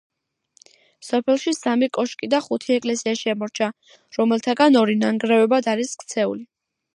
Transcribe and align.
სოფელში 1.09 1.51
სამი 1.57 1.89
კოშკი 1.97 2.29
და 2.35 2.39
ხუთი 2.45 2.75
ეკლესია 2.77 3.13
შემორჩა, 3.19 3.69
რომელთაგან 4.21 4.81
ორი 4.83 4.97
ნანგრევებად 5.05 5.71
არის 5.77 5.95
ქცეული. 6.05 6.43